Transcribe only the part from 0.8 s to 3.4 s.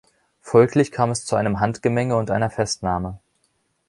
kam es zu einem Handgemenge und einer Festnahme.